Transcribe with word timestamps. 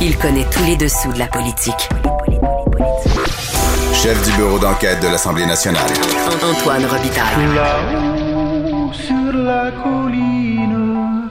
Il 0.00 0.16
connaît 0.16 0.46
tous 0.48 0.62
les 0.64 0.76
dessous 0.76 1.12
de 1.12 1.18
la 1.18 1.26
politique. 1.26 1.88
Chef 3.92 4.24
du 4.24 4.36
bureau 4.36 4.60
d'enquête 4.60 5.00
de 5.02 5.08
l'Assemblée 5.08 5.44
nationale. 5.44 5.90
Antoine 6.40 6.84
Robitaille. 6.86 7.54
Là-haut 7.54 8.92
sur 8.92 9.32
la 9.32 9.72
colline. 9.72 11.28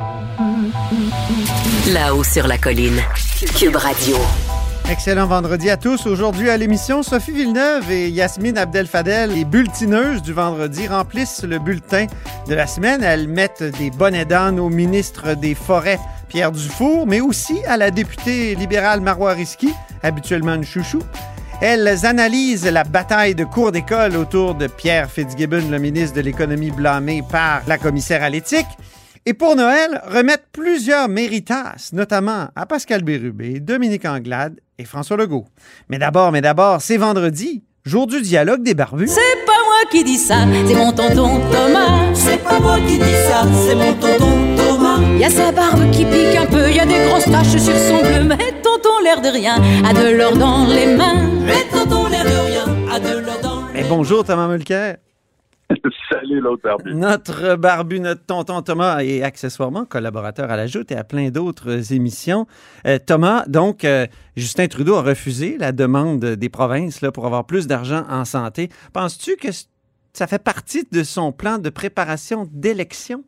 Là-haut 1.93 2.23
sur 2.25 2.45
la 2.45 2.57
colline. 2.57 3.01
Cube 3.57 3.77
Radio. 3.77 4.17
Excellent 4.89 5.27
vendredi 5.27 5.69
à 5.69 5.77
tous. 5.77 6.05
Aujourd'hui 6.05 6.49
à 6.49 6.57
l'émission, 6.57 7.03
Sophie 7.03 7.31
Villeneuve 7.31 7.89
et 7.89 8.09
Yasmine 8.09 8.57
Abdel-Fadel, 8.57 9.33
les 9.33 9.45
bulletineuses 9.45 10.21
du 10.21 10.33
vendredi, 10.33 10.87
remplissent 10.87 11.43
le 11.43 11.59
bulletin 11.59 12.07
de 12.47 12.55
la 12.55 12.67
semaine. 12.67 13.01
Elles 13.01 13.29
mettent 13.29 13.63
des 13.63 13.91
bonnets 13.91 14.25
d'âne 14.25 14.59
au 14.59 14.69
ministre 14.69 15.35
des 15.35 15.55
Forêts, 15.55 15.99
Pierre 16.29 16.51
Dufour, 16.51 17.07
mais 17.07 17.21
aussi 17.21 17.57
à 17.67 17.77
la 17.77 17.91
députée 17.91 18.55
libérale 18.55 19.01
Marois 19.01 19.33
Risky, 19.33 19.73
habituellement 20.03 20.55
une 20.55 20.63
chouchou. 20.63 21.01
Elles 21.59 22.05
analysent 22.05 22.65
la 22.65 22.83
bataille 22.83 23.33
de 23.33 23.43
cours 23.43 23.71
d'école 23.71 24.15
autour 24.15 24.53
de 24.53 24.67
Pierre 24.67 25.09
Fitzgibbon, 25.09 25.69
le 25.71 25.79
ministre 25.79 26.15
de 26.15 26.21
l'Économie 26.21 26.71
blâmé 26.71 27.23
par 27.31 27.61
la 27.67 27.77
commissaire 27.79 28.21
à 28.21 28.29
l'éthique. 28.29 28.67
Et 29.25 29.33
pour 29.33 29.55
Noël, 29.55 30.01
remettent 30.07 30.47
plusieurs 30.53 31.09
méritas, 31.09 31.89
notamment 31.93 32.49
à 32.55 32.65
Pascal 32.65 33.03
Bérubé, 33.03 33.59
Dominique 33.59 34.05
Anglade 34.05 34.59
et 34.77 34.85
François 34.85 35.17
Legault. 35.17 35.45
Mais 35.89 35.97
d'abord, 35.97 36.31
mais 36.31 36.41
d'abord, 36.41 36.81
c'est 36.81 36.97
vendredi, 36.97 37.63
jour 37.83 38.05
du 38.05 38.21
dialogue 38.21 38.63
des 38.63 38.75
barbus. 38.75 39.07
C'est 39.07 39.45
pas 39.45 39.51
moi 39.65 39.89
qui 39.89 40.03
dis 40.03 40.17
ça, 40.17 40.45
c'est 40.67 40.75
mon 40.75 40.91
tonton 40.91 41.41
Thomas. 41.51 42.13
C'est 42.13 42.41
pas 42.43 42.59
moi 42.59 42.77
qui 42.87 42.99
dis 42.99 43.17
ça, 43.27 43.45
c'est 43.65 43.75
mon 43.75 43.93
tonton 43.95 44.17
Thomas. 44.19 44.46
Y 45.17 45.23
a 45.23 45.31
sa 45.31 45.51
barbe 45.51 45.89
qui 45.89 46.05
pique 46.05 46.35
un 46.37 46.45
peu, 46.45 46.69
y 46.71 46.79
a 46.79 46.85
des 46.85 47.07
grosses 47.07 47.25
taches 47.25 47.57
sur 47.57 47.75
son 47.75 48.01
bleu, 48.03 48.23
mais 48.23 48.37
tonton 48.61 48.99
l'air 49.03 49.19
de 49.19 49.29
rien 49.29 49.55
a 49.83 49.91
de 49.91 50.15
l'or 50.15 50.37
dans 50.37 50.67
les 50.67 50.95
mains. 50.95 51.27
Mais 51.43 51.63
tonton 51.71 52.07
l'air 52.07 52.23
de 52.23 52.45
rien 52.45 52.65
a 52.93 52.99
de 52.99 53.25
l'or 53.25 53.39
dans 53.41 53.65
les 53.65 53.81
Mais 53.81 53.89
bonjour 53.89 54.23
Thomas 54.23 54.47
Mulcair. 54.47 54.97
Salut 56.11 56.39
l'autre 56.39 56.61
barbu. 56.63 56.93
Notre 56.93 57.55
barbu, 57.55 57.99
notre 57.99 58.27
tonton 58.27 58.61
Thomas 58.61 58.99
est 58.99 59.23
accessoirement 59.23 59.85
collaborateur 59.85 60.51
à 60.51 60.55
la 60.55 60.67
Joute 60.67 60.91
et 60.91 60.95
à 60.95 61.03
plein 61.03 61.29
d'autres 61.29 61.93
émissions. 61.93 62.45
Euh, 62.85 62.99
Thomas, 63.03 63.43
donc, 63.47 63.85
euh, 63.85 64.05
Justin 64.35 64.67
Trudeau 64.67 64.97
a 64.97 65.01
refusé 65.01 65.57
la 65.57 65.71
demande 65.71 66.23
des 66.23 66.49
provinces 66.49 67.01
là, 67.01 67.11
pour 67.11 67.25
avoir 67.25 67.47
plus 67.47 67.65
d'argent 67.65 68.03
en 68.07 68.23
santé. 68.23 68.69
Penses-tu 68.93 69.35
que 69.35 69.47
ça 70.13 70.27
fait 70.27 70.43
partie 70.43 70.87
de 70.91 71.01
son 71.01 71.31
plan 71.31 71.57
de 71.57 71.71
préparation 71.71 72.47
d'élection? 72.51 73.23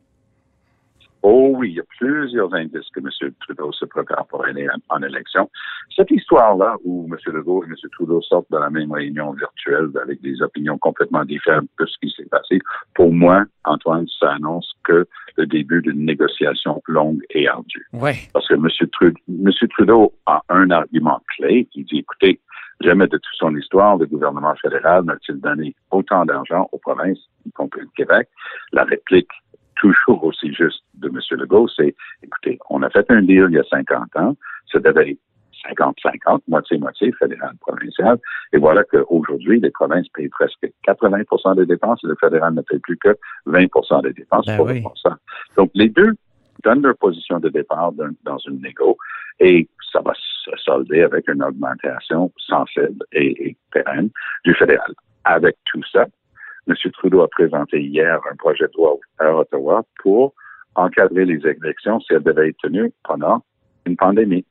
Oh 1.22 1.52
oui, 1.54 1.70
il 1.70 1.76
y 1.76 1.80
a 1.80 1.84
plusieurs 1.98 2.52
indices 2.54 2.88
que 2.94 3.00
M. 3.00 3.32
Trudeau 3.40 3.72
se 3.72 3.84
prépare 3.84 4.26
pour 4.26 4.44
aller 4.44 4.66
en, 4.88 5.02
élection. 5.02 5.50
Cette 5.94 6.10
histoire-là, 6.10 6.76
où 6.84 7.06
M. 7.10 7.16
Legault 7.34 7.62
et 7.64 7.66
M. 7.66 7.74
Trudeau 7.92 8.22
sortent 8.22 8.50
de 8.50 8.56
la 8.56 8.70
même 8.70 8.90
réunion 8.90 9.32
virtuelle 9.32 9.90
avec 10.02 10.22
des 10.22 10.40
opinions 10.40 10.78
complètement 10.78 11.24
différentes 11.24 11.68
de 11.78 11.86
ce 11.86 11.96
qui 12.00 12.10
s'est 12.16 12.28
passé, 12.28 12.58
pour 12.94 13.12
moi, 13.12 13.44
Antoine, 13.64 14.06
ça 14.18 14.32
annonce 14.32 14.72
que 14.84 15.06
le 15.36 15.46
début 15.46 15.82
d'une 15.82 16.06
négociation 16.06 16.82
longue 16.86 17.22
et 17.30 17.46
ardue. 17.48 17.86
Oui. 17.92 18.12
Parce 18.32 18.48
que 18.48 18.54
M. 18.54 18.68
Trudeau, 18.92 19.18
M. 19.28 19.50
Trudeau 19.70 20.14
a 20.26 20.42
un 20.48 20.70
argument 20.70 21.20
clé 21.36 21.66
qui 21.70 21.84
dit, 21.84 21.98
écoutez, 21.98 22.40
jamais 22.80 23.06
de 23.06 23.18
toute 23.18 23.36
son 23.36 23.54
histoire, 23.56 23.98
le 23.98 24.06
gouvernement 24.06 24.54
fédéral 24.56 25.04
n'a-t-il 25.04 25.38
donné 25.40 25.74
autant 25.90 26.24
d'argent 26.24 26.68
aux 26.72 26.78
provinces, 26.78 27.18
y 27.46 27.52
compris 27.52 27.82
le 27.82 27.90
Québec? 27.94 28.28
La 28.72 28.84
réplique 28.84 29.28
toujours 29.80 30.22
aussi 30.24 30.52
juste 30.52 30.82
de 30.94 31.08
M. 31.08 31.18
Legault, 31.38 31.68
c'est, 31.68 31.94
écoutez, 32.22 32.58
on 32.68 32.82
a 32.82 32.90
fait 32.90 33.10
un 33.10 33.22
deal 33.22 33.46
il 33.48 33.54
y 33.54 33.58
a 33.58 33.64
50 33.64 34.16
ans, 34.16 34.36
ça 34.70 34.78
devait 34.78 35.12
être 35.12 35.18
50-50, 35.74 36.40
moitié-moitié, 36.48 37.12
fédéral, 37.12 37.52
provincial, 37.60 38.18
et 38.52 38.58
voilà 38.58 38.84
qu'aujourd'hui, 38.84 39.58
les 39.60 39.70
provinces 39.70 40.08
payent 40.08 40.28
presque 40.28 40.70
80% 40.86 41.56
des 41.56 41.66
dépenses 41.66 42.00
et 42.04 42.08
le 42.08 42.16
fédéral 42.20 42.54
ne 42.54 42.62
paye 42.62 42.78
plus 42.78 42.96
que 42.98 43.16
20% 43.46 44.02
des 44.02 44.12
dépenses 44.12 44.46
Ben 44.46 44.56
pour 44.56 44.66
oui. 44.66 44.82
ça. 45.02 45.16
Donc, 45.56 45.70
les 45.74 45.88
deux 45.88 46.12
donnent 46.62 46.82
leur 46.82 46.96
position 46.96 47.40
de 47.40 47.48
départ 47.48 47.92
dans, 47.92 48.10
dans 48.24 48.38
une 48.38 48.60
négo 48.60 48.96
et 49.38 49.68
ça 49.92 50.00
va 50.02 50.12
se 50.14 50.50
solder 50.58 51.02
avec 51.02 51.26
une 51.28 51.42
augmentation 51.42 52.30
sensible 52.38 53.02
et, 53.12 53.48
et 53.48 53.56
pérenne 53.72 54.10
du 54.44 54.54
fédéral. 54.54 54.94
Avec 55.24 55.56
tout 55.66 55.82
ça, 55.90 56.06
M. 56.70 56.90
Trudeau 56.92 57.22
a 57.22 57.28
présenté 57.28 57.80
hier 57.82 58.20
un 58.30 58.36
projet 58.36 58.64
de 58.66 58.72
loi 58.76 58.96
à 59.18 59.34
Ottawa 59.34 59.82
pour 60.02 60.34
encadrer 60.76 61.24
les 61.24 61.40
élections 61.46 62.00
si 62.00 62.12
elles 62.14 62.22
devaient 62.22 62.48
être 62.50 62.58
tenues 62.62 62.92
pendant 63.04 63.42
une 63.86 63.96
pandémie. 63.96 64.44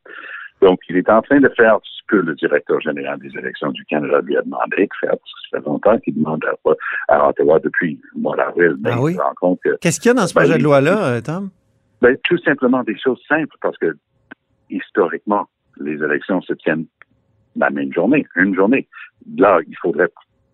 Donc, 0.62 0.80
il 0.90 0.97
est 0.97 1.09
en 1.09 1.22
train 1.22 1.40
de 1.40 1.47
faire 1.56 1.78
ce 1.84 2.02
que 2.07 2.18
le 2.18 2.35
directeur 2.35 2.81
général 2.81 3.18
des 3.19 3.30
élections 3.38 3.72
du 3.72 3.85
Canada 3.85 4.19
lui 4.22 4.35
a 4.35 4.41
demandé 4.41 4.84
de 4.85 4.90
faire, 5.00 5.12
parce 5.12 5.22
que 5.22 5.40
ça 5.52 5.59
fait 5.59 5.66
longtemps 5.66 5.97
qu'il 6.00 6.16
demande 6.16 6.44
à, 6.44 7.16
à 7.16 7.30
Ottawa 7.30 7.59
depuis 7.59 8.00
le 8.13 8.22
mois 8.22 8.36
d'avril. 8.36 8.75
Ah 8.86 9.00
oui? 9.01 9.16
Qu'est-ce 9.80 10.01
qu'il 10.01 10.09
y 10.09 10.12
a 10.12 10.16
dans 10.16 10.28
ce 10.28 10.34
Ben, 10.34 10.41
projet 10.41 10.56
de 10.56 10.59
il- 10.59 10.63
loi-là, 10.63 11.06
euh, 11.13 11.22
Tom? 11.22 11.50
ben, 12.01 12.18
tout 12.25 12.38
simplement 12.40 12.84
des 12.84 12.97
choses 13.00 13.22
simples 13.30 13.56
parce 13.62 13.78
que 13.78 13.96
historiquement, 14.69 15.47
les 15.80 15.94
élections 16.03 16.41
se 16.41 16.53
tiennent 16.53 16.86
la 17.56 17.69
même 17.69 17.94
journée, 17.94 18.25
une 18.36 18.53
journée. 18.56 18.88
Là, 19.38 19.59
il 19.68 19.75
faudrait 19.78 20.09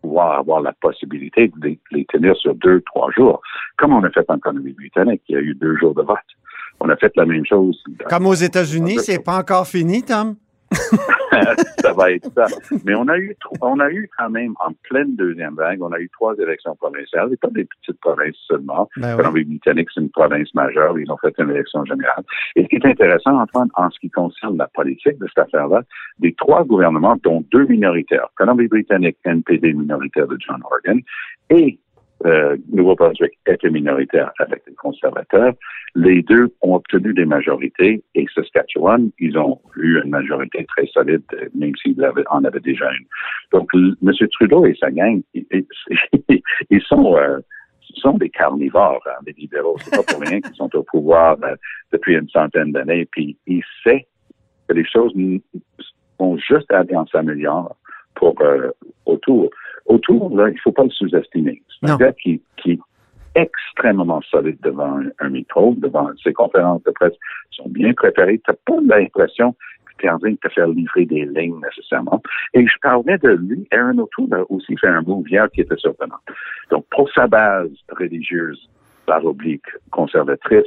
pouvoir 0.06 0.38
avoir 0.40 0.62
la 0.62 0.74
possibilité 0.74 1.48
de 1.48 1.54
les- 1.68 1.80
les 1.92 2.06
tenir 2.06 2.36
sur 2.36 2.54
deux, 2.56 2.82
trois 2.82 3.10
jours, 3.12 3.42
comme 3.78 3.94
on 3.94 4.04
a 4.04 4.10
fait 4.12 4.26
en 4.30 4.38
Colombie-Britannique. 4.40 5.22
Il 5.30 5.34
y 5.36 5.38
a 5.38 5.42
eu 5.42 5.56
deux 5.56 5.76
jours 5.78 5.96
de 5.96 6.02
vote. 6.04 6.18
On 6.80 6.90
a 6.90 6.96
fait 6.98 7.12
la 7.16 7.26
même 7.26 7.46
chose. 7.46 7.82
Comme 8.10 8.28
aux 8.28 8.34
États-Unis, 8.34 8.98
c'est 9.00 9.24
pas 9.24 9.38
encore 9.40 9.66
fini, 9.66 10.04
Tom? 10.04 10.36
ça 11.80 11.94
va 11.94 12.12
être 12.12 12.32
ça. 12.34 12.46
Mais 12.84 12.96
on 12.96 13.08
a 13.08 13.18
eu, 13.18 13.36
on 13.62 13.80
a 13.80 13.90
eu 13.90 14.10
quand 14.18 14.30
même 14.30 14.54
en 14.66 14.72
pleine 14.84 15.16
deuxième 15.16 15.56
vague, 15.56 15.82
on 15.82 15.92
a 15.92 16.00
eu 16.00 16.10
trois 16.10 16.36
élections 16.36 16.76
provinciales, 16.76 17.34
et 17.34 17.38
pas 17.38 17.50
des 17.50 17.66
petites 17.66 18.00
provinces 18.00 18.36
seulement. 18.48 18.90
Ben 18.98 19.12
oui. 19.12 19.18
Colombie-Britannique, 19.18 19.90
c'est 19.94 20.02
une 20.02 20.10
province 20.10 20.54
majeure. 20.54 20.98
Ils 21.00 21.12
ont 21.12 21.18
fait 21.18 21.34
une 21.38 21.52
élection 21.52 21.84
générale. 21.86 22.24
Et 22.56 22.64
ce 22.64 22.68
qui 22.68 22.76
est 22.76 22.86
intéressant, 22.86 23.40
Antoine, 23.40 23.70
en 23.76 23.90
ce 23.90 24.00
qui 24.00 24.10
concerne 24.10 24.58
la 24.58 24.68
politique 24.68 25.18
de 25.20 25.28
cette 25.28 25.46
affaire-là, 25.46 25.82
des 26.20 26.34
trois 26.34 26.64
gouvernements, 26.64 27.18
dont 27.24 27.44
deux 27.52 27.66
minoritaires, 27.66 28.28
Colombie-Britannique, 28.36 29.18
NPD 29.26 29.74
minoritaire 29.74 30.28
de 30.28 30.38
John 30.40 30.62
Horgan, 30.64 31.00
et 31.50 31.80
euh, 32.26 32.58
Nouveau-Brunswick 32.72 33.38
était 33.48 33.70
minoritaire 33.70 34.32
avec 34.40 34.64
les 34.68 34.76
conservateurs. 34.76 35.54
Les 35.96 36.22
deux 36.24 36.54
ont 36.62 36.76
obtenu 36.76 37.14
des 37.14 37.26
majorités 37.26 38.04
et 38.16 38.26
Saskatchewan, 38.34 39.12
ils 39.20 39.38
ont 39.38 39.60
eu 39.78 40.02
une 40.04 40.10
majorité 40.10 40.66
très 40.66 40.88
solide, 40.88 41.24
même 41.54 41.74
s'ils 41.82 41.98
en 42.30 42.44
avaient 42.44 42.60
déjà 42.60 42.92
une. 42.92 43.06
Donc, 43.52 43.70
M. 43.74 44.14
Trudeau 44.32 44.66
et 44.66 44.76
sa 44.80 44.92
gang, 44.92 45.22
euh, 45.36 45.62
ils 46.70 48.02
sont 48.02 48.18
des 48.18 48.30
carnivores, 48.30 49.04
hein, 49.08 49.24
des 49.26 49.34
libéraux. 49.34 49.78
C'est 49.80 49.96
pas 49.96 50.04
pour 50.04 50.22
rien 50.22 50.42
qu'ils 50.42 50.56
sont 50.56 50.74
au 50.76 50.84
pouvoir 50.84 51.38
euh, 51.44 51.56
depuis 51.92 52.16
une 52.16 52.30
centaine 52.30 52.72
d'années. 52.72 53.06
Puis, 53.06 53.38
ils 53.48 53.64
savent 53.84 54.00
que 54.68 54.74
les 54.74 54.86
choses 54.86 55.14
vont 56.20 56.38
juste 56.38 56.72
aller 56.72 56.96
en 56.96 57.06
s'améliorant 57.08 57.76
pour 58.16 58.40
euh, 58.42 58.72
autour. 59.06 59.50
Autour, 59.86 60.36
là, 60.36 60.50
il 60.50 60.60
faut 60.60 60.72
pas 60.72 60.84
le 60.84 60.90
sous-estimer. 60.90 61.62
C'est 61.80 61.90
un 61.90 61.98
gars 61.98 62.14
qui, 62.14 62.42
qui 62.58 62.72
est 62.72 62.80
extrêmement 63.36 64.22
solide 64.22 64.58
devant 64.62 65.00
un, 65.00 65.10
un 65.20 65.30
micro, 65.30 65.76
devant 65.78 66.10
ses 66.24 66.34
conférences 66.34 66.84
de 66.84 66.92
presse 66.92 67.14
sont 67.52 67.70
bien 67.70 67.94
préparées. 67.94 68.42
Tu 68.46 68.54
pas 68.66 68.80
l'impression 68.82 69.54
que 69.86 69.94
tu 70.00 70.06
es 70.06 70.10
en 70.10 70.20
train 70.20 70.32
de 70.32 70.38
te 70.38 70.50
faire 70.50 70.68
livrer 70.68 71.06
des 71.06 71.26
lignes 71.26 71.60
nécessairement. 71.62 72.22
Et 72.54 72.66
je 72.66 72.74
parlais 72.82 73.18
de 73.18 73.30
lui, 73.30 73.68
Aaron 73.72 74.00
O'Toole 74.00 74.34
a 74.34 74.44
aussi 74.50 74.76
fait 74.78 74.88
un 74.88 75.02
move 75.02 75.30
hier 75.30 75.50
qui 75.52 75.62
était 75.62 75.78
surprenant. 75.78 76.20
Donc, 76.72 76.86
pour 76.92 77.12
sa 77.14 77.28
base 77.28 77.70
religieuse, 77.90 78.70
par 79.06 79.24
oblique, 79.26 79.68
conservatrice, 79.92 80.66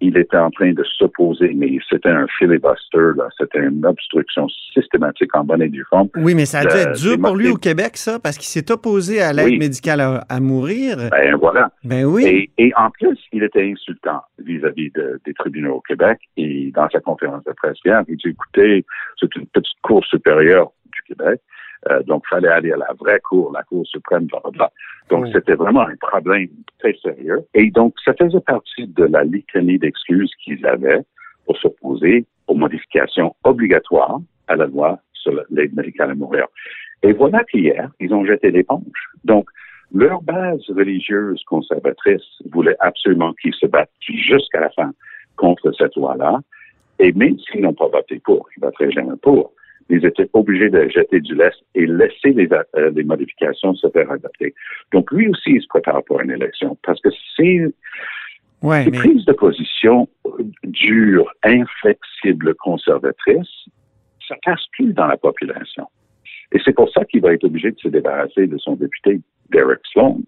il 0.00 0.16
était 0.16 0.36
en 0.36 0.50
train 0.50 0.72
de 0.72 0.82
s'opposer, 0.84 1.52
mais 1.54 1.76
c'était 1.88 2.08
un 2.08 2.26
filibuster, 2.38 3.12
là. 3.16 3.28
C'était 3.38 3.60
une 3.60 3.84
obstruction 3.84 4.46
systématique 4.74 5.34
en 5.36 5.44
bonne 5.44 5.62
et 5.62 5.68
due 5.68 5.84
forme. 5.88 6.08
Oui, 6.16 6.34
mais 6.34 6.46
ça 6.46 6.60
a 6.60 6.64
dû 6.64 6.74
Le- 6.74 6.80
être 6.80 7.00
dur 7.00 7.18
pour 7.20 7.36
lui 7.36 7.48
au 7.48 7.56
Québec, 7.56 7.96
ça, 7.96 8.18
parce 8.18 8.36
qu'il 8.38 8.46
s'est 8.46 8.70
opposé 8.70 9.20
à 9.20 9.32
l'aide 9.32 9.46
Oui. 9.46 9.58
médicale 9.58 10.00
à, 10.00 10.24
à 10.28 10.40
mourir. 10.40 10.96
Ben 11.10 11.34
voilà. 11.36 11.70
Ben 11.84 12.04
oui. 12.04 12.24
Et, 12.26 12.66
et 12.66 12.72
en 12.76 12.90
plus, 12.90 13.18
il 13.32 13.42
était 13.42 13.62
insultant 13.70 14.22
vis-à-vis 14.38 14.90
de- 14.92 15.20
des 15.24 15.34
tribunaux 15.34 15.74
au 15.76 15.80
Québec. 15.80 16.18
Et 16.36 16.70
dans 16.74 16.88
sa 16.90 17.00
conférence 17.00 17.44
de 17.44 17.52
presse 17.52 17.76
hier, 17.84 18.02
il 18.08 18.16
dit, 18.16 18.28
écoutez, 18.28 18.84
c'est 19.18 19.34
une 19.36 19.46
petite 19.46 19.80
cour 19.82 20.04
supérieure 20.06 20.70
du 20.92 21.02
Québec. 21.14 21.40
Euh, 21.88 22.02
donc, 22.02 22.26
fallait 22.28 22.48
aller 22.48 22.72
à 22.72 22.76
la 22.76 22.92
vraie 22.98 23.20
cour, 23.20 23.52
la 23.52 23.62
Cour 23.62 23.86
suprême, 23.86 24.26
blablabla. 24.26 24.70
Donc, 25.08 25.28
c'était 25.32 25.54
vraiment 25.54 25.80
un 25.80 25.96
problème 25.96 26.48
très 26.78 26.94
sérieux. 27.02 27.40
Et 27.54 27.70
donc, 27.70 27.94
ça 28.04 28.12
faisait 28.14 28.40
partie 28.40 28.86
de 28.86 29.04
la 29.04 29.24
litanie 29.24 29.78
d'excuses 29.78 30.30
qu'ils 30.44 30.64
avaient 30.66 31.00
pour 31.46 31.56
s'opposer 31.56 32.26
aux 32.46 32.54
modifications 32.54 33.34
obligatoires 33.44 34.20
à 34.48 34.56
la 34.56 34.66
loi 34.66 34.98
sur 35.14 35.32
l'aide 35.50 35.74
médicale 35.74 36.10
à 36.10 36.14
mourir. 36.14 36.46
Et 37.02 37.12
voilà 37.12 37.44
qu'hier, 37.44 37.90
ils 37.98 38.12
ont 38.12 38.24
jeté 38.26 38.50
l'éponge. 38.50 39.08
Donc, 39.24 39.48
leur 39.92 40.22
base 40.22 40.60
religieuse 40.68 41.42
conservatrice 41.44 42.22
voulait 42.52 42.76
absolument 42.80 43.32
qu'ils 43.34 43.54
se 43.54 43.66
battent 43.66 43.90
jusqu'à 44.00 44.60
la 44.60 44.70
fin 44.70 44.92
contre 45.36 45.72
cette 45.72 45.96
loi-là. 45.96 46.40
Et 46.98 47.12
même 47.12 47.38
s'ils 47.38 47.62
n'ont 47.62 47.72
pas 47.72 47.88
voté 47.88 48.20
pour, 48.22 48.46
ils 48.56 48.60
voteraient 48.60 48.90
jamais 48.90 49.16
pour, 49.22 49.52
ils 49.90 50.04
étaient 50.06 50.28
obligés 50.32 50.70
de 50.70 50.88
jeter 50.88 51.20
du 51.20 51.34
lest 51.34 51.58
et 51.74 51.86
laisser 51.86 52.30
les, 52.32 52.48
euh, 52.52 52.90
les 52.94 53.04
modifications 53.04 53.74
se 53.74 53.88
faire 53.90 54.10
adapter. 54.10 54.54
Donc 54.92 55.10
lui 55.12 55.28
aussi, 55.28 55.50
il 55.52 55.62
se 55.62 55.68
prépare 55.68 56.02
pour 56.04 56.20
une 56.20 56.30
élection 56.30 56.76
parce 56.84 57.00
que 57.00 57.08
c'est 57.36 57.72
Ouais, 58.62 58.84
mais 58.84 58.90
prises 58.98 59.24
de 59.24 59.32
position 59.32 60.06
dures, 60.64 61.32
inflexibles, 61.44 62.54
conservatrices, 62.56 63.64
ça 64.28 64.36
passe 64.44 64.66
plus 64.72 64.92
dans 64.92 65.06
la 65.06 65.16
population. 65.16 65.86
Et 66.52 66.58
c'est 66.64 66.74
pour 66.74 66.90
ça 66.90 67.04
qu'il 67.06 67.22
va 67.22 67.32
être 67.32 67.44
obligé 67.44 67.70
de 67.70 67.78
se 67.78 67.88
débarrasser 67.88 68.46
de 68.46 68.58
son 68.58 68.74
député 68.76 69.20
Derek 69.50 69.80
Sloan. 69.92 70.18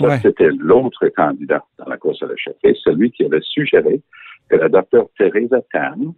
Ça, 0.00 0.06
Ouais. 0.08 0.18
c'était 0.22 0.48
l'autre 0.58 1.06
candidat 1.08 1.62
dans 1.78 1.84
la 1.84 1.98
course 1.98 2.22
à 2.22 2.26
la 2.26 2.36
chefferie, 2.36 2.78
celui 2.82 3.10
qui 3.10 3.24
avait 3.26 3.42
suggéré 3.42 4.00
que 4.48 4.56
la 4.56 4.68
docteure 4.70 5.08
Theresa 5.18 5.60
Tam, 5.70 6.14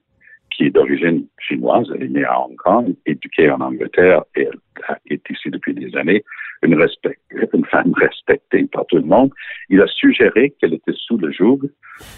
qui 0.56 0.64
est 0.64 0.70
d'origine 0.70 1.26
chinoise, 1.38 1.86
elle 1.94 2.04
est 2.04 2.08
née 2.08 2.24
à 2.24 2.40
Hong 2.40 2.56
Kong, 2.56 2.94
éduquée 3.06 3.50
en 3.50 3.60
Angleterre 3.60 4.22
et 4.36 4.42
elle 4.42 4.98
est 5.10 5.30
ici 5.30 5.50
depuis 5.50 5.74
des 5.74 5.94
années, 5.96 6.24
une, 6.62 6.74
respect- 6.74 7.18
une 7.52 7.64
femme 7.66 7.92
respectée 7.96 8.64
par 8.72 8.86
tout 8.86 8.96
le 8.96 9.02
monde, 9.02 9.30
il 9.68 9.80
a 9.80 9.86
suggéré 9.86 10.54
qu'elle 10.60 10.74
était 10.74 10.92
sous 10.94 11.18
le 11.18 11.32
joug 11.32 11.60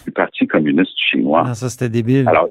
du 0.05 0.13
Parti 0.13 0.47
communiste 0.47 0.97
chinois. 0.99 1.45
non, 1.45 1.55
ça, 1.55 1.69
c'était 1.69 1.89
débile. 1.89 2.29
Alors, 2.29 2.49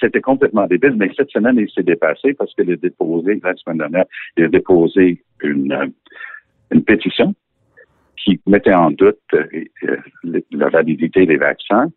c'était 0.00 0.20
complètement 0.20 0.66
débile, 0.66 0.94
mais 0.96 1.10
cette 1.16 1.30
semaine, 1.30 1.56
il 1.58 1.70
s'est 1.70 1.82
dépassé 1.82 2.34
parce 2.34 2.54
qu'il 2.54 2.70
a 2.70 2.76
déposé, 2.76 3.40
la 3.42 3.54
semaine 3.56 3.78
dernière, 3.78 4.04
il 4.36 4.44
a 4.44 4.48
déposé 4.48 5.22
une, 5.42 5.92
une 6.70 6.84
pétition 6.84 7.34
qui 8.16 8.40
mettait 8.46 8.74
en 8.74 8.90
doute 8.90 9.18
euh, 9.34 9.96
la 10.50 10.68
validité 10.68 11.24
des 11.24 11.38
vaccins 11.38 11.88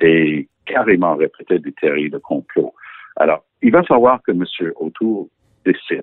et 0.00 0.48
carrément 0.66 1.16
répétait 1.16 1.58
des 1.58 1.72
théories 1.72 2.10
de 2.10 2.18
complot. 2.18 2.74
Alors, 3.16 3.44
il 3.62 3.72
va 3.72 3.82
falloir 3.82 4.22
que 4.22 4.32
M. 4.32 4.44
Autour 4.76 5.28
décide. 5.64 6.02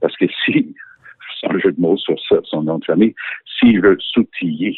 Parce 0.00 0.16
que 0.16 0.26
si, 0.44 0.74
sans 1.40 1.58
jeu 1.58 1.72
de 1.72 1.80
mots 1.80 1.96
sur 1.96 2.16
son 2.44 2.62
nom 2.62 2.78
de 2.78 2.84
famille, 2.84 3.14
s'il 3.58 3.80
veut 3.80 3.98
s'outiller 4.00 4.76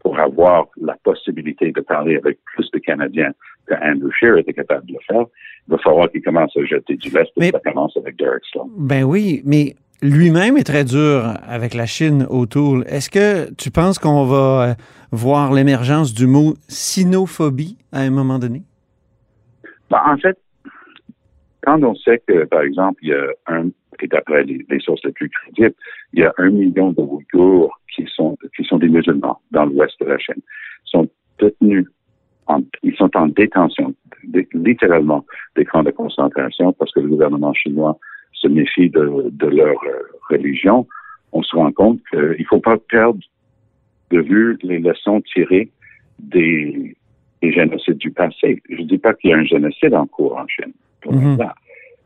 pour 0.00 0.18
avoir 0.18 0.66
la 0.80 0.96
possibilité 1.04 1.70
de 1.70 1.80
parler 1.80 2.16
avec 2.16 2.38
plus 2.44 2.68
de 2.72 2.78
Canadiens 2.78 3.32
que 3.66 3.74
Andrew 3.74 4.10
Scheer 4.10 4.38
était 4.38 4.52
capable 4.52 4.86
de 4.86 4.94
le 4.94 4.98
faire, 5.06 5.26
il 5.68 5.70
va 5.70 5.78
falloir 5.78 6.10
qu'il 6.10 6.22
commence 6.22 6.56
à 6.56 6.64
jeter 6.64 6.96
du 6.96 7.08
lest 7.10 7.30
et 7.36 7.50
ça 7.50 7.60
commence 7.60 7.96
avec 7.96 8.16
Derek 8.16 8.42
Sloan. 8.50 8.68
Ben 8.76 9.04
oui, 9.04 9.42
mais 9.44 9.76
lui-même 10.02 10.56
est 10.56 10.64
très 10.64 10.84
dur 10.84 11.34
avec 11.46 11.74
la 11.74 11.86
Chine 11.86 12.26
autour. 12.28 12.82
Est-ce 12.86 13.08
que 13.08 13.52
tu 13.54 13.70
penses 13.70 13.98
qu'on 13.98 14.24
va 14.24 14.70
euh, 14.70 14.74
voir 15.12 15.52
l'émergence 15.52 16.12
du 16.12 16.26
mot 16.26 16.54
sinophobie 16.68 17.78
à 17.92 18.00
un 18.00 18.10
moment 18.10 18.38
donné? 18.38 18.62
Ben, 19.90 20.02
en 20.04 20.16
fait, 20.18 20.36
quand 21.62 21.82
on 21.84 21.94
sait 21.94 22.20
que, 22.26 22.44
par 22.44 22.62
exemple, 22.62 22.98
il 23.02 23.10
y 23.10 23.14
a 23.14 23.26
un, 23.46 23.68
et 24.00 24.08
d'après 24.08 24.42
les, 24.42 24.80
sources 24.80 25.04
les 25.04 25.12
plus 25.12 25.30
crédibles, 25.30 25.74
il 26.12 26.20
y 26.20 26.24
a 26.24 26.34
un 26.38 26.50
million 26.50 26.90
de 26.90 27.00
Ouïghours 27.00 27.78
qui 27.94 28.04
sont, 28.12 28.36
qui 28.56 28.64
sont 28.64 28.78
des 28.78 28.88
musulmans 28.88 29.40
dans 29.52 29.66
l'ouest 29.66 29.94
de 30.00 30.06
la 30.06 30.18
Chine, 30.18 30.42
sont 30.84 31.08
détenus, 31.38 31.86
en, 32.48 32.62
ils 32.82 32.96
sont 32.96 33.16
en 33.16 33.28
détention, 33.28 33.94
dé- 34.24 34.48
littéralement, 34.52 35.24
des 35.54 35.64
camps 35.64 35.84
de 35.84 35.92
concentration 35.92 36.72
parce 36.72 36.90
que 36.90 36.98
le 36.98 37.08
gouvernement 37.08 37.54
chinois 37.54 37.96
se 38.42 38.48
méfie 38.48 38.90
de, 38.90 39.30
de 39.30 39.46
leur 39.46 39.76
euh, 39.84 40.02
religion. 40.30 40.86
On 41.32 41.42
se 41.42 41.54
rend 41.56 41.72
compte 41.72 42.00
qu'il 42.10 42.36
ne 42.38 42.44
faut 42.48 42.60
pas 42.60 42.76
perdre 42.76 43.20
de 44.10 44.20
vue 44.20 44.58
les 44.62 44.78
leçons 44.78 45.20
tirées 45.22 45.70
des, 46.18 46.96
des 47.40 47.52
génocides 47.52 47.98
du 47.98 48.10
passé. 48.10 48.62
Je 48.68 48.82
ne 48.82 48.86
dis 48.86 48.98
pas 48.98 49.14
qu'il 49.14 49.30
y 49.30 49.32
a 49.32 49.38
un 49.38 49.44
génocide 49.44 49.94
en 49.94 50.06
cours 50.06 50.36
en 50.36 50.46
Chine, 50.46 50.72
pour 51.00 51.12
l'instant. 51.12 51.52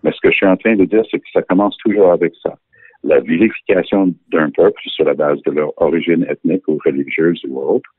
Mais 0.02 0.12
ce 0.12 0.20
que 0.22 0.30
je 0.30 0.36
suis 0.36 0.46
en 0.46 0.56
train 0.56 0.76
de 0.76 0.84
dire, 0.84 1.02
c'est 1.10 1.18
que 1.18 1.30
ça 1.32 1.42
commence 1.42 1.76
toujours 1.78 2.12
avec 2.12 2.32
ça. 2.42 2.54
La 3.02 3.20
vilification 3.20 4.14
d'un 4.30 4.50
peuple 4.50 4.80
sur 4.86 5.04
la 5.04 5.14
base 5.14 5.42
de 5.42 5.50
leur 5.50 5.70
origine 5.82 6.24
ethnique 6.28 6.66
ou 6.68 6.78
religieuse 6.84 7.42
ou 7.48 7.58
autre, 7.58 7.90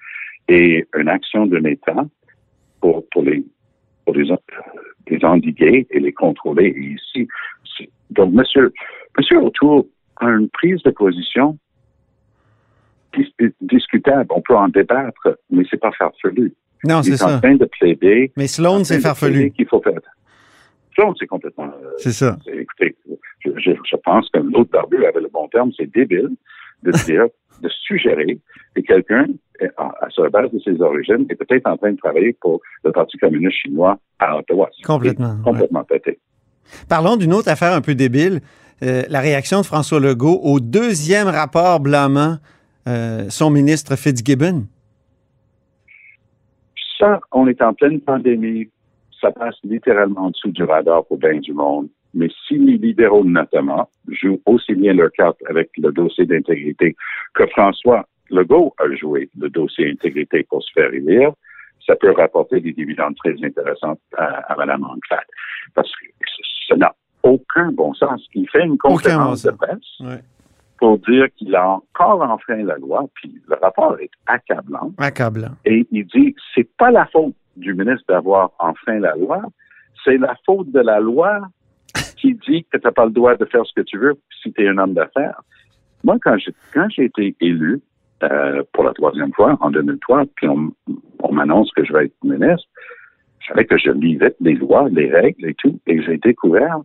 et 0.47 0.85
une 0.97 1.09
action 1.09 1.45
d'un 1.45 1.65
État 1.65 2.05
pour, 2.79 3.05
pour 3.09 3.23
les 3.23 3.43
pour 4.05 4.15
les, 4.15 4.31
les 5.09 5.23
endiguer 5.25 5.87
et 5.89 5.99
les 5.99 6.11
contrôler. 6.13 6.69
Ici, 6.77 7.27
donc, 8.11 8.33
monsieur, 8.33 8.73
monsieur 9.17 9.37
O'Toole 9.39 9.83
a 10.17 10.29
une 10.29 10.49
prise 10.49 10.81
de 10.83 10.91
position 10.91 11.57
dis- 13.15 13.33
discutable. 13.61 14.27
On 14.31 14.41
peut 14.41 14.55
en 14.55 14.69
débattre, 14.69 15.37
mais 15.49 15.63
c'est 15.69 15.79
pas 15.79 15.91
farfelu. 15.91 16.53
Non, 16.83 17.01
c'est 17.03 17.11
est 17.11 17.23
en 17.23 17.27
ça. 17.29 17.39
train 17.39 17.55
de 17.55 17.65
plaider. 17.65 18.31
Mais 18.37 18.47
Sloan, 18.47 18.83
c'est 18.83 18.99
farfelu. 18.99 19.51
Qu'il 19.51 19.67
faut 19.67 19.81
faire. 19.81 19.93
Sloan, 20.95 21.13
c'est 21.19 21.27
complètement. 21.27 21.65
euh, 21.83 21.91
C'est 21.97 22.11
ça. 22.11 22.37
écoutez, 22.51 22.95
je, 23.39 23.49
je, 23.57 23.71
je 23.83 23.95
pense 23.97 24.29
que 24.29 24.39
l'autre 24.39 24.71
barbu 24.71 25.03
avait 25.05 25.21
le 25.21 25.29
bon 25.29 25.47
terme, 25.49 25.71
c'est 25.77 25.91
débile 25.91 26.29
de 26.83 26.91
dire, 27.05 27.25
de 27.61 27.69
suggérer 27.69 28.39
que 28.75 28.81
quelqu'un, 28.81 29.25
sur 30.09 30.23
la 30.23 30.29
base 30.29 30.51
de 30.51 30.59
ses 30.59 30.81
origines, 30.81 31.25
est 31.29 31.35
peut-être 31.35 31.67
en 31.67 31.77
train 31.77 31.91
de 31.91 31.97
travailler 31.97 32.35
pour 32.39 32.61
le 32.83 32.91
Parti 32.91 33.17
communiste 33.17 33.57
chinois 33.63 33.97
à 34.19 34.37
Ottawa. 34.37 34.69
Complètement, 34.85 35.37
Complètement 35.43 35.83
pété. 35.83 36.19
Parlons 36.89 37.15
d'une 37.15 37.33
autre 37.33 37.49
affaire 37.49 37.73
un 37.73 37.81
peu 37.81 37.95
débile. 37.95 38.41
Euh, 38.83 39.03
la 39.09 39.21
réaction 39.21 39.61
de 39.61 39.65
François 39.65 39.99
Legault 39.99 40.39
au 40.43 40.59
deuxième 40.59 41.27
rapport 41.27 41.79
blâmant 41.79 42.37
euh, 42.87 43.25
son 43.29 43.49
ministre 43.49 43.95
Fitzgibbon. 43.95 44.65
Ça, 46.99 47.19
on 47.31 47.47
est 47.47 47.61
en 47.61 47.73
pleine 47.73 47.99
pandémie. 48.01 48.69
Ça 49.19 49.31
passe 49.31 49.55
littéralement 49.63 50.25
en 50.25 50.29
dessous 50.29 50.51
du 50.51 50.63
radar 50.63 51.05
pour 51.05 51.17
bien 51.17 51.39
du 51.39 51.53
monde. 51.53 51.87
Mais 52.13 52.29
si 52.47 52.57
les 52.57 52.77
libéraux, 52.77 53.23
notamment, 53.23 53.89
jouent 54.07 54.41
aussi 54.45 54.73
bien 54.75 54.93
leur 54.93 55.11
carte 55.11 55.37
avec 55.49 55.69
le 55.77 55.91
dossier 55.91 56.25
d'intégrité 56.25 56.95
que 57.33 57.45
François 57.47 58.07
Legault 58.29 58.73
a 58.77 58.93
joué 58.95 59.29
le 59.39 59.49
dossier 59.49 59.89
intégrité 59.91 60.45
pour 60.49 60.63
se 60.63 60.71
faire 60.73 60.93
élire, 60.93 61.31
ça 61.85 61.95
peut 61.95 62.11
rapporter 62.11 62.59
des 62.59 62.73
dividendes 62.73 63.15
très 63.15 63.35
intéressants 63.43 63.97
à, 64.17 64.23
à 64.51 64.55
Mme 64.57 64.83
Anclat. 64.83 65.23
Parce 65.73 65.89
que 65.91 66.07
ça 66.67 66.75
n'a 66.75 66.93
aucun 67.23 67.71
bon 67.71 67.93
sens. 67.93 68.25
Il 68.33 68.49
fait 68.49 68.63
une 68.65 68.77
conférence 68.77 69.43
de 69.43 69.51
presse 69.51 69.99
Ouais. 70.01 70.19
pour 70.77 70.97
dire 70.99 71.27
qu'il 71.37 71.55
a 71.55 71.67
encore 71.69 72.21
enfreint 72.21 72.63
la 72.63 72.77
loi, 72.77 73.05
puis 73.15 73.41
le 73.47 73.55
rapport 73.61 73.97
est 73.99 74.11
accablant. 74.25 74.91
Accablant. 74.97 75.51
Et 75.65 75.87
il 75.91 76.05
dit, 76.07 76.35
c'est 76.53 76.69
pas 76.77 76.91
la 76.91 77.05
faute 77.07 77.33
du 77.55 77.73
ministre 77.73 78.03
d'avoir 78.09 78.51
enfreint 78.59 78.99
la 78.99 79.15
loi, 79.15 79.41
c'est 80.03 80.17
la 80.17 80.35
faute 80.45 80.71
de 80.71 80.79
la 80.81 80.99
loi 80.99 81.39
qui 82.17 82.33
dit 82.35 82.65
que 82.71 82.77
tu 82.77 82.85
n'as 82.85 82.91
pas 82.91 83.05
le 83.05 83.11
droit 83.11 83.35
de 83.35 83.45
faire 83.45 83.65
ce 83.65 83.73
que 83.73 83.81
tu 83.81 83.97
veux 83.97 84.15
si 84.43 84.51
tu 84.53 84.63
es 84.63 84.67
un 84.69 84.77
homme 84.77 84.93
d'affaires. 84.93 85.41
Moi, 86.03 86.17
quand 86.21 86.37
j'ai, 86.37 86.53
quand 86.73 86.87
j'ai 86.89 87.05
été 87.05 87.35
élu 87.41 87.81
euh, 88.23 88.63
pour 88.73 88.83
la 88.83 88.93
troisième 88.93 89.33
fois 89.33 89.57
en 89.59 89.71
2003, 89.71 90.25
puis 90.35 90.47
on, 90.47 90.71
on 91.19 91.31
m'annonce 91.31 91.71
que 91.71 91.83
je 91.83 91.93
vais 91.93 92.05
être 92.05 92.23
ministre, 92.23 92.67
je 93.39 93.47
savais 93.47 93.65
que 93.65 93.77
je 93.77 93.91
lisais 93.91 94.35
les 94.39 94.55
lois, 94.55 94.87
les 94.89 95.11
règles 95.11 95.47
et 95.47 95.53
tout, 95.53 95.79
et 95.87 96.01
j'ai 96.01 96.17
découvert 96.17 96.79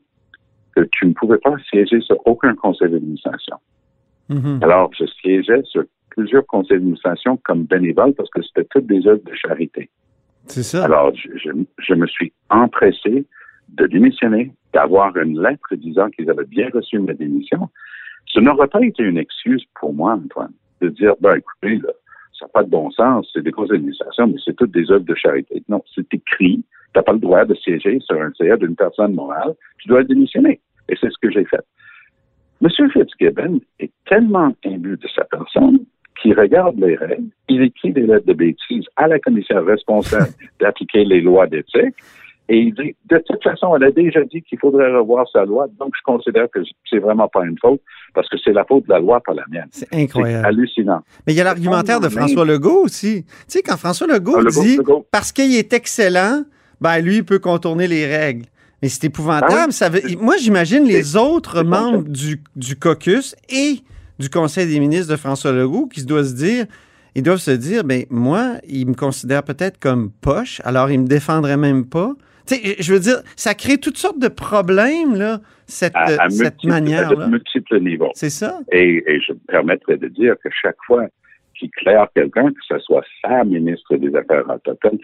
que 0.77 0.83
tu 0.93 1.07
ne 1.07 1.13
pouvais 1.13 1.39
pas 1.39 1.55
siéger 1.71 2.01
sur 2.01 2.17
aucun 2.27 2.55
conseil 2.55 2.91
d'administration. 2.91 3.57
Mhm. 4.29 4.61
Alors, 4.63 4.91
je 4.99 5.05
siégeais 5.07 5.63
sur 5.65 5.85
plusieurs 6.11 6.47
conseils 6.47 6.79
d'administration 6.79 7.39
comme 7.45 7.65
bénévole 7.65 8.15
parce 8.15 8.31
que 8.31 8.43
c'était 8.43 8.67
toutes 8.71 8.87
des 8.87 9.07
œuvres 9.07 9.25
de 9.25 9.35
charité. 9.35 9.91
C'est 10.47 10.63
ça. 10.63 10.85
Alors, 10.85 11.15
je, 11.15 11.29
je, 11.37 11.51
je 11.79 11.95
me 11.95 12.07
suis 12.07 12.33
empressé 12.51 13.27
de 13.69 13.87
démissionner, 13.87 14.53
d'avoir 14.73 15.17
une 15.17 15.41
lettre 15.41 15.75
disant 15.77 16.11
qu'ils 16.11 16.31
avaient 16.31 16.45
bien 16.45 16.69
reçu 16.73 16.99
ma 16.99 17.15
démission. 17.15 17.69
Ce 18.27 18.41
n'aurait 18.41 18.69
pas 18.69 18.83
été 18.83 19.03
une 19.03 19.19
excuse 19.19 19.65
pour 19.79 19.93
moi, 19.93 20.13
Antoine, 20.13 20.53
de 20.83 20.89
dire, 20.89 21.15
ben 21.21 21.37
écoutez, 21.37 21.81
ça 22.39 22.47
n'a 22.47 22.49
pas 22.53 22.63
de 22.63 22.71
bon 22.71 22.91
sens, 22.91 23.31
c'est 23.33 23.43
des 23.43 23.53
conseils 23.53 23.79
d'administration, 23.79 24.27
mais 24.27 24.39
c'est 24.45 24.57
toutes 24.57 24.73
des 24.73 24.91
œuvres 24.91 25.05
de 25.05 25.15
charité. 25.15 25.63
Non, 25.69 25.83
c'est 25.95 26.13
écrit, 26.13 26.57
tu 26.57 26.65
n'as 26.97 27.03
pas 27.03 27.13
le 27.13 27.21
droit 27.21 27.45
de 27.45 27.55
siéger 27.55 27.99
sur 28.01 28.21
un 28.21 28.33
CA 28.37 28.57
d'une 28.57 28.77
personne 28.77 29.15
morale, 29.15 29.55
tu 29.79 29.89
dois 29.89 30.03
démissionner. 30.03 30.61
Et 30.89 30.97
c'est 31.01 31.11
ce 31.11 31.19
que 31.23 31.31
j'ai 31.31 31.45
fait. 31.45 31.65
M. 32.63 32.91
Fitzgibbon 32.91 33.61
est 33.81 33.93
tellement 34.07 34.55
imbu 34.65 34.97
de 34.97 35.09
sa 35.15 35.25
personne 35.25 35.81
qu'il 36.21 36.39
regarde 36.39 36.79
les 36.79 36.95
règles, 36.95 37.31
il 37.49 37.63
écrit 37.63 37.93
des 37.93 38.07
lettres 38.07 38.27
de 38.27 38.35
bêtises 38.35 38.85
à 38.97 39.09
la 39.09 39.19
commissaire 39.19 39.65
responsable 39.65 40.31
d'appliquer 40.61 41.05
les 41.05 41.21
lois 41.21 41.47
d'éthique, 41.47 41.97
et 42.49 42.59
il 42.59 42.75
dit, 42.75 42.95
de 43.09 43.23
toute 43.27 43.43
façon, 43.43 43.75
elle 43.77 43.85
a 43.85 43.91
déjà 43.91 44.21
dit 44.25 44.43
qu'il 44.43 44.59
faudrait 44.59 44.91
revoir 44.95 45.27
sa 45.33 45.45
loi, 45.45 45.67
donc 45.79 45.93
je 45.97 46.03
considère 46.05 46.47
que 46.53 46.61
c'est 46.91 46.99
vraiment 46.99 47.29
pas 47.29 47.45
une 47.45 47.57
faute, 47.61 47.81
parce 48.15 48.29
que 48.29 48.37
c'est 48.45 48.53
la 48.53 48.65
faute 48.65 48.85
de 48.87 48.91
la 48.93 48.99
loi, 48.99 49.21
pas 49.25 49.33
la 49.35 49.45
mienne. 49.51 49.69
C'est 49.71 49.89
C'est 49.91 50.03
incroyable. 50.03 50.47
hallucinant. 50.47 51.01
Mais 51.27 51.33
il 51.33 51.37
y 51.37 51.41
a 51.41 51.45
l'argumentaire 51.45 52.01
de 52.01 52.09
François 52.09 52.45
Legault 52.45 52.83
aussi. 52.85 53.25
Tu 53.25 53.33
sais, 53.47 53.63
quand 53.63 53.77
François 53.77 54.07
Legault 54.07 54.37
Ah, 54.39 54.51
dit 54.51 54.77
Legault. 54.77 55.07
parce 55.11 55.33
qu'il 55.33 55.55
est 55.57 55.73
excellent, 55.73 56.43
ben 56.81 56.99
lui, 57.01 57.17
il 57.19 57.25
peut 57.25 57.39
contourner 57.39 57.87
les 57.87 58.07
règles. 58.07 58.47
Mais 58.83 58.89
c'est 58.89 59.05
épouvantable. 59.05 59.53
Ah 59.57 59.65
oui. 59.69 59.73
Ça 59.73 59.89
veut- 59.89 60.03
moi, 60.21 60.35
j'imagine 60.37 60.85
les 60.85 61.17
autres 61.17 61.63
membres 61.63 62.03
du, 62.09 62.43
du 62.57 62.75
caucus 62.77 63.37
et 63.49 63.77
du 64.19 64.29
Conseil 64.29 64.67
des 64.67 64.81
ministres 64.81 65.11
de 65.13 65.17
François 65.17 65.53
Legault 65.53 65.87
qui 65.87 66.01
se 66.01 66.07
doivent 66.07 66.25
se 66.27 66.35
dire, 66.35 66.67
ils 67.15 67.23
doivent 67.23 67.39
se 67.39 67.53
dire, 67.53 67.85
ben 67.85 68.05
moi, 68.11 68.55
il 68.69 68.89
me 68.89 68.95
considère 68.95 69.45
peut-être 69.45 69.79
comme 69.79 70.11
poche, 70.11 70.61
alors 70.65 70.91
il 70.91 71.01
me 71.01 71.07
défendrait 71.07 71.57
même 71.57 71.85
pas. 71.87 72.13
Tu 72.47 72.55
sais, 72.57 72.77
je 72.81 72.93
veux 72.93 73.01
dire, 73.01 73.23
ça 73.37 73.55
crée 73.55 73.79
toutes 73.79 73.99
sortes 73.99 74.19
de 74.19 74.29
problèmes, 74.29 75.15
là, 75.17 75.41
cette, 75.67 75.95
à, 75.95 76.25
à 76.25 76.31
cette 76.31 76.65
manière-là. 76.65 77.23
à 77.23 77.27
de 77.27 77.31
multiples 77.31 77.81
niveaux. 77.81 78.11
C'est 78.15 78.31
ça? 78.31 78.59
Et, 78.73 79.03
et 79.07 79.21
je 79.21 79.33
me 79.33 79.39
permettrais 79.49 79.97
de 79.97 80.09
dire 80.09 80.35
que 80.43 80.49
chaque 80.51 80.77
fois 80.87 81.07
qu'il 81.59 81.71
claire 81.71 82.09
quelqu'un, 82.15 82.49
que 82.49 82.61
ce 82.69 82.79
soit 82.81 83.05
sa 83.23 83.45
ministre 83.45 83.97
des 83.97 84.15
Affaires 84.17 84.49
autochtones, 84.51 84.99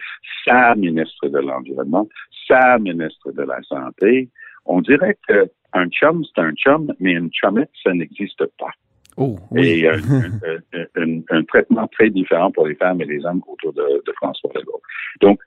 sa 0.45 0.75
ministre 0.75 1.27
de 1.29 1.39
l'Environnement, 1.39 2.07
sa 2.47 2.77
ministre 2.79 3.31
de 3.31 3.43
la 3.43 3.59
Santé, 3.63 4.29
on 4.65 4.81
dirait 4.81 5.17
qu'un 5.27 5.87
chum, 5.89 6.23
c'est 6.25 6.41
un 6.41 6.51
chum, 6.53 6.93
mais 6.99 7.13
une 7.13 7.29
chumette, 7.31 7.71
ça 7.83 7.93
n'existe 7.93 8.45
pas. 8.59 8.71
Oh, 9.17 9.37
oui. 9.51 9.67
Et 9.67 9.87
euh, 9.89 9.97
un, 10.11 10.79
un- 10.79 11.03
un- 11.03 11.21
un 11.29 11.43
traitement 11.43 11.87
très 11.87 12.09
différent 12.09 12.51
pour 12.51 12.67
les 12.67 12.75
femmes 12.75 13.01
et 13.01 13.05
les 13.05 13.25
hommes 13.25 13.41
autour 13.47 13.73
de, 13.73 14.03
de 14.05 14.11
François 14.13 14.49
Legault. 14.55 14.81
Donc, 15.21 15.39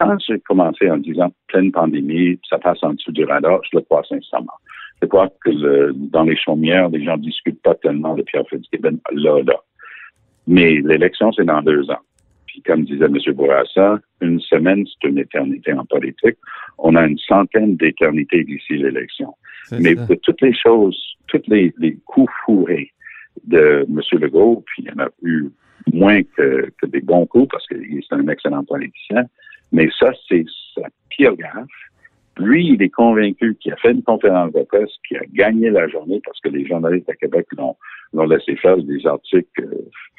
quand 0.00 0.16
j'ai 0.26 0.40
commencé 0.40 0.90
en 0.90 0.96
disant 0.96 1.30
pleine 1.48 1.70
pandémie, 1.70 2.40
ça 2.48 2.58
passe 2.58 2.82
en 2.82 2.94
dessous 2.94 3.12
du 3.12 3.24
radar, 3.24 3.60
je 3.70 3.76
le 3.76 3.82
crois 3.82 4.02
sincèrement. 4.08 4.58
Je 5.02 5.06
crois 5.06 5.28
que 5.44 5.50
le- 5.50 5.92
dans 5.94 6.24
les 6.24 6.36
chaumières, 6.36 6.88
les 6.88 7.04
gens 7.04 7.18
discutent 7.18 7.62
pas 7.62 7.74
tellement 7.74 8.14
de 8.14 8.22
Pierre 8.22 8.44
Fitzgibbon 8.48 8.98
là, 9.12 9.42
là. 9.42 9.56
Mais 10.46 10.80
l'élection, 10.80 11.32
c'est 11.32 11.44
dans 11.44 11.60
deux 11.62 11.90
ans. 11.90 12.00
Puis 12.46 12.62
comme 12.62 12.84
disait 12.84 13.04
M. 13.04 13.18
Bourassa, 13.34 14.00
une 14.22 14.40
semaine, 14.40 14.84
c'est 14.86 15.08
une 15.08 15.18
éternité 15.18 15.72
en 15.74 15.84
politique. 15.84 16.36
On 16.78 16.96
a 16.96 17.06
une 17.06 17.18
centaine 17.18 17.76
d'éternités 17.76 18.42
d'ici 18.44 18.78
l'élection. 18.78 19.34
Mais 19.78 19.94
ça. 19.94 20.06
de 20.06 20.14
toutes 20.16 20.40
les 20.40 20.54
choses, 20.54 20.98
tous 21.28 21.42
les, 21.46 21.72
les 21.78 21.96
coups 22.06 22.32
fourrés 22.44 22.90
de 23.44 23.86
M. 23.88 24.00
Legault, 24.20 24.64
puis 24.66 24.82
il 24.84 24.88
y 24.88 24.92
en 24.92 25.04
a 25.04 25.08
eu 25.22 25.50
moins 25.92 26.22
que, 26.22 26.70
que 26.80 26.86
des 26.86 27.00
bons 27.00 27.26
coups 27.26 27.48
parce 27.50 27.66
qu'il 27.68 27.98
est 27.98 28.12
un 28.12 28.26
excellent 28.28 28.64
politicien, 28.64 29.24
mais 29.72 29.88
ça, 29.98 30.10
c'est 30.28 30.44
sa 30.74 30.82
pire 31.10 31.34
gaffe. 31.36 31.66
Lui, 32.38 32.68
il 32.74 32.82
est 32.82 32.88
convaincu 32.90 33.56
qu'il 33.60 33.72
a 33.72 33.76
fait 33.76 33.90
une 33.90 34.02
conférence 34.02 34.52
de 34.52 34.62
presse, 34.62 34.88
qu'il 35.06 35.18
a 35.18 35.22
gagné 35.34 35.68
la 35.68 35.86
journée 35.88 36.20
parce 36.24 36.40
que 36.40 36.48
les 36.48 36.66
journalistes 36.66 37.08
à 37.10 37.14
Québec 37.14 37.46
l'ont, 37.58 37.76
l'ont 38.14 38.24
laissé 38.26 38.56
faire 38.56 38.78
des 38.78 39.06
articles 39.06 39.46
qui 39.54 39.62
ne 39.62 39.68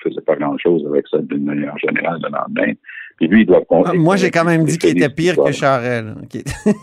faisaient 0.04 0.22
pas 0.22 0.36
grand-chose 0.36 0.86
avec 0.88 1.08
ça 1.10 1.18
d'une 1.20 1.46
manière 1.46 1.76
générale 1.80 2.20
le 2.22 2.30
lendemain. 2.30 2.74
Puis 3.18 3.28
lui, 3.28 3.42
il 3.42 3.46
doit 3.48 3.64
Ah, 3.86 3.94
Moi, 3.94 4.18
j'ai 4.18 4.30
quand 4.30 4.44
même 4.46 4.66
dit 4.66 4.78
qu'il 4.78 4.92
était 4.98 5.10
pire 5.10 5.36
que 5.36 5.50
était- 5.50 6.44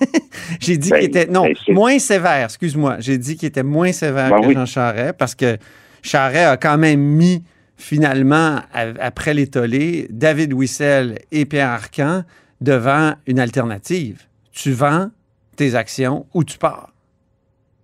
j'ai 0.61 0.77
dit 0.77 0.91
Ben, 0.91 0.99
qu'il 0.99 1.09
était. 1.09 1.27
Non, 1.27 1.45
ben, 1.45 1.55
moins 1.75 1.99
sévère, 1.99 2.45
excuse-moi. 2.45 2.97
J'ai 3.01 3.19
dit 3.19 3.37
qu'il 3.37 3.49
était 3.49 3.63
moins 3.63 3.93
sévère 3.93 4.31
Ben 4.31 4.41
que 4.41 4.47
oui. 4.47 4.55
Jean 4.55 4.67
Charest 4.67 5.17
parce 5.19 5.35
que 5.35 5.57
Charest 6.03 6.47
a 6.49 6.57
quand 6.57 6.79
même 6.79 7.01
mis, 7.01 7.43
finalement, 7.77 8.57
après 9.01 9.35
les 9.35 9.47
tollés, 9.47 10.07
David 10.11 10.53
Wissel 10.53 11.17
et 11.31 11.45
Pierre 11.45 11.69
Arcan 11.69 12.23
devant 12.61 13.15
une 13.27 13.39
alternative. 13.39 14.23
Tu 14.53 14.73
vends 14.73 15.11
tes 15.57 15.75
actions 15.75 16.27
ou 16.35 16.45
tu 16.45 16.59
pars. 16.59 16.93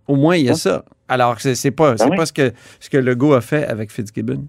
Au 0.07 0.17
moins, 0.17 0.37
il 0.37 0.47
y 0.47 0.51
a 0.51 0.55
ça. 0.55 0.85
Alors, 1.09 1.41
c'est 1.41 1.55
c'est 1.55 1.71
pas, 1.71 1.95
Ben 1.95 2.11
oui. 2.11 2.17
pas 2.17 2.27
ce 2.27 2.33
que, 2.33 2.53
ce 2.81 2.91
que 2.91 2.99
Legault 2.99 3.35
a 3.35 3.41
fait 3.41 3.65
avec 3.65 3.91
Fitzgibbon. 3.91 4.47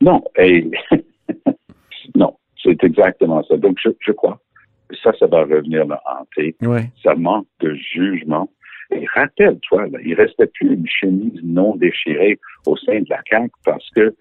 Non, 0.00 0.22
et 0.38 0.70
non, 2.14 2.36
c'est 2.62 2.82
exactement 2.82 3.42
ça. 3.44 3.56
Donc, 3.56 3.78
je, 3.82 3.90
je 4.00 4.12
crois 4.12 4.40
que 4.88 4.96
ça, 4.96 5.12
ça 5.18 5.26
va 5.26 5.42
revenir 5.42 5.86
le 5.86 5.94
hanter. 6.06 6.56
Oui. 6.62 6.80
Ça 7.02 7.14
manque 7.14 7.46
de 7.60 7.74
jugement. 7.74 8.50
Et 8.92 9.06
rappelle-toi, 9.14 9.86
il 10.04 10.14
restait 10.14 10.48
plus 10.48 10.74
une 10.74 10.86
chemise 10.88 11.38
non 11.44 11.76
déchirée 11.76 12.40
au 12.66 12.76
sein 12.76 13.00
de 13.00 13.06
la 13.08 13.20
CAQ 13.30 13.50
parce 13.64 13.88
que 13.90 14.14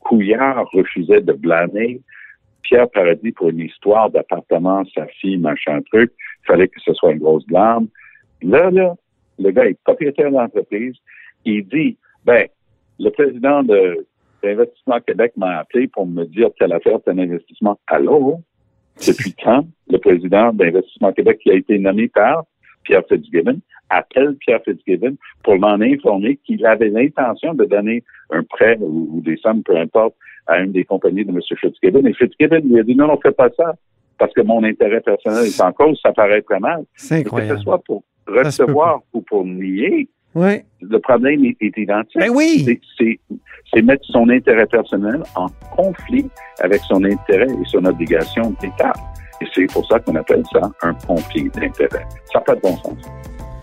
Couillard 0.00 0.66
refusait 0.72 1.20
de 1.20 1.32
blâmer 1.32 2.00
Pierre 2.66 2.90
Paradis 2.90 3.32
pour 3.32 3.50
une 3.50 3.60
histoire 3.60 4.10
d'appartement, 4.10 4.82
sa 4.94 5.06
fille, 5.06 5.38
machin 5.38 5.80
truc. 5.82 6.12
Il 6.42 6.46
fallait 6.46 6.68
que 6.68 6.80
ce 6.84 6.92
soit 6.94 7.12
une 7.12 7.18
grosse 7.18 7.46
blâme. 7.46 7.88
Là, 8.42 8.70
là, 8.70 8.94
le 9.38 9.50
gars 9.50 9.66
est 9.66 9.78
propriétaire 9.84 10.30
d'entreprise. 10.30 10.96
Il 11.44 11.66
dit, 11.68 11.96
ben, 12.24 12.46
le 12.98 13.10
président 13.10 13.62
de 13.62 14.06
d'Investissement 14.42 15.00
Québec 15.00 15.32
m'a 15.36 15.58
appelé 15.58 15.88
pour 15.88 16.06
me 16.06 16.24
dire 16.24 16.50
telle 16.58 16.72
affaire, 16.72 16.98
tel 17.04 17.18
investissement. 17.18 17.78
Allô? 17.86 18.40
Depuis 19.06 19.34
quand 19.42 19.66
le 19.90 19.98
président 19.98 20.52
d'Investissement 20.52 21.12
Québec 21.12 21.38
qui 21.42 21.50
a 21.50 21.54
été 21.54 21.78
nommé 21.78 22.08
par 22.08 22.44
Pierre 22.86 23.02
Fitzgibbon 23.08 23.58
appelle 23.90 24.36
Pierre 24.36 24.60
Fitzgibbon 24.64 25.16
pour 25.42 25.58
m'en 25.58 25.80
informer 25.80 26.38
qu'il 26.44 26.64
avait 26.66 26.88
l'intention 26.88 27.54
de 27.54 27.64
donner 27.64 28.02
un 28.30 28.42
prêt 28.42 28.76
ou, 28.80 29.08
ou 29.12 29.20
des 29.20 29.36
sommes, 29.36 29.62
peu 29.62 29.76
importe, 29.76 30.14
à 30.46 30.60
une 30.60 30.72
des 30.72 30.84
compagnies 30.84 31.24
de 31.24 31.30
M. 31.30 31.40
Fitzgibbon. 31.60 32.06
Et 32.06 32.14
Fitzgibbon 32.14 32.60
lui 32.64 32.80
a 32.80 32.82
dit 32.82 32.94
non, 32.96 33.10
on 33.10 33.16
ne 33.16 33.20
fait 33.22 33.36
pas 33.36 33.48
ça 33.56 33.74
parce 34.18 34.32
que 34.32 34.40
mon 34.40 34.64
intérêt 34.64 35.00
personnel 35.00 35.44
est 35.46 35.60
en 35.60 35.72
cause, 35.72 36.00
ça 36.02 36.12
paraît 36.12 36.42
très 36.42 36.58
mal. 36.60 36.84
C'est 36.94 37.16
Mais 37.16 37.22
Que 37.22 37.28
incroyable. 37.28 37.58
ce 37.58 37.64
soit 37.64 37.82
pour 37.84 38.02
recevoir 38.26 39.00
ou 39.12 39.20
pour 39.20 39.44
nier, 39.44 40.08
Oui. 40.34 40.60
le 40.80 40.98
problème 40.98 41.44
est, 41.44 41.56
est 41.60 41.76
identique. 41.76 42.18
Ben 42.18 42.30
oui. 42.34 42.64
C'est 43.74 43.82
mettre 43.82 44.04
son 44.06 44.28
intérêt 44.30 44.66
personnel 44.66 45.22
en 45.34 45.48
conflit 45.76 46.26
avec 46.60 46.80
son 46.82 47.04
intérêt 47.04 47.46
et 47.50 47.64
son 47.66 47.84
obligation 47.84 48.54
d'État. 48.60 48.92
Et 49.40 49.46
c'est 49.54 49.66
pour 49.66 49.86
ça 49.86 49.98
qu'on 50.00 50.14
appelle 50.16 50.42
ça 50.52 50.70
un 50.82 50.94
conflit 51.06 51.50
d'intérêt. 51.50 52.06
Ça 52.32 52.38
n'a 52.38 52.40
pas 52.40 52.54
de 52.54 52.60
bon 52.60 52.76
sens. 52.78 52.96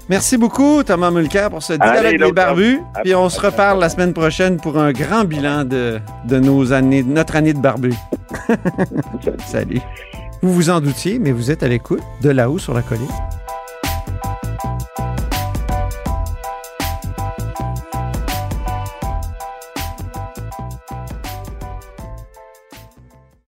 Merci 0.09 0.37
beaucoup, 0.37 0.83
Thomas 0.83 1.11
Mulcair, 1.11 1.49
pour 1.49 1.63
ce 1.63 1.73
Allez, 1.79 2.09
dialogue 2.09 2.29
des 2.29 2.33
barbus. 2.33 2.81
Puis 3.03 3.15
on 3.15 3.29
se 3.29 3.39
reparle 3.39 3.79
la 3.79 3.87
semaine 3.89 4.13
prochaine 4.13 4.57
pour 4.57 4.77
un 4.77 4.91
grand 4.91 5.23
bilan 5.23 5.63
de, 5.63 5.99
de 6.25 6.39
nos 6.39 6.73
années, 6.73 7.03
de 7.03 7.09
notre 7.09 7.37
année 7.37 7.53
de 7.53 7.59
barbus. 7.59 7.95
Salut. 9.45 9.79
Vous 10.41 10.53
vous 10.53 10.69
en 10.69 10.81
doutiez, 10.81 11.19
mais 11.19 11.31
vous 11.31 11.51
êtes 11.51 11.63
à 11.63 11.69
l'écoute 11.69 12.03
de 12.21 12.29
là-haut 12.29 12.59
sur 12.59 12.73
la 12.73 12.81
colline. 12.81 13.07